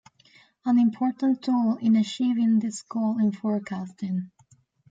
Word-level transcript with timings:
An 0.65 0.79
important 0.79 1.43
tool 1.43 1.77
in 1.79 1.95
achieving 1.95 2.57
this 2.57 2.81
goal 2.81 3.19
is 3.19 3.35
forecasting. 3.35 4.31